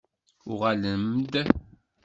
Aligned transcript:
Uɣalem-d! 0.51 1.33